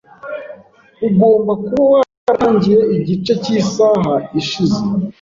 Ugomba 1.07 1.51
kuba 1.65 1.83
waratangiye 1.93 2.79
igice 2.97 3.33
cyisaha 3.43 4.13
ishize. 4.39 4.79